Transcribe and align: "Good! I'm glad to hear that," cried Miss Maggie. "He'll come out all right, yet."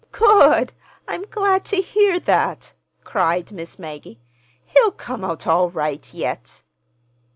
"Good! 0.11 0.73
I'm 1.07 1.25
glad 1.29 1.63
to 1.65 1.75
hear 1.79 2.19
that," 2.21 2.73
cried 3.03 3.51
Miss 3.51 3.77
Maggie. 3.77 4.19
"He'll 4.65 4.89
come 4.89 5.23
out 5.23 5.45
all 5.45 5.69
right, 5.69 6.11
yet." 6.11 6.63